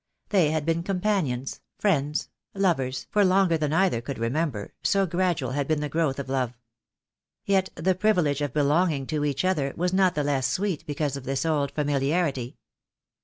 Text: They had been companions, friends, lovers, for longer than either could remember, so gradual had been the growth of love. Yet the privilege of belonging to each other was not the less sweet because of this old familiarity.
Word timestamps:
They 0.29 0.49
had 0.49 0.65
been 0.65 0.81
companions, 0.81 1.61
friends, 1.77 2.29
lovers, 2.55 3.05
for 3.11 3.23
longer 3.23 3.55
than 3.55 3.71
either 3.71 4.01
could 4.01 4.17
remember, 4.17 4.73
so 4.81 5.05
gradual 5.05 5.51
had 5.51 5.67
been 5.67 5.79
the 5.79 5.89
growth 5.89 6.17
of 6.17 6.27
love. 6.27 6.55
Yet 7.45 7.69
the 7.75 7.93
privilege 7.93 8.41
of 8.41 8.51
belonging 8.51 9.05
to 9.05 9.23
each 9.23 9.45
other 9.45 9.71
was 9.77 9.93
not 9.93 10.15
the 10.15 10.23
less 10.23 10.47
sweet 10.47 10.83
because 10.87 11.15
of 11.17 11.25
this 11.25 11.45
old 11.45 11.69
familiarity. 11.71 12.57